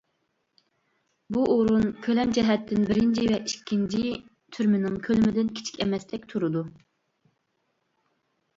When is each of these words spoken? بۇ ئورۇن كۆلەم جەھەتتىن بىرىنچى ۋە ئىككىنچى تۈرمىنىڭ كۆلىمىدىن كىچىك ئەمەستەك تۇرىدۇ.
بۇ 1.35 1.43
ئورۇن 1.55 1.83
كۆلەم 2.05 2.31
جەھەتتىن 2.37 2.87
بىرىنچى 2.87 3.27
ۋە 3.33 3.39
ئىككىنچى 3.51 4.01
تۈرمىنىڭ 4.57 4.97
كۆلىمىدىن 5.07 5.53
كىچىك 5.59 5.81
ئەمەستەك 5.85 6.29
تۇرىدۇ. 6.35 6.67